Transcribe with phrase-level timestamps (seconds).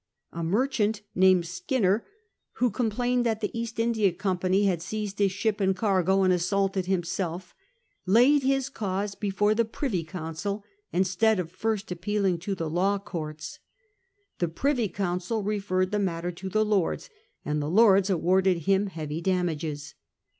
[0.31, 2.03] A merchant named Skinner,
[2.53, 6.87] who complained that the East India Company had seized his ship and cargo, and assaulted
[6.87, 7.53] himself,
[8.07, 13.59] laid his cause before the Privy Council instead of first appealing to the law courts;
[14.39, 17.11] the Privy Council referred the matter to the Lords,
[17.45, 19.93] and the Lords awarded him heavy damages.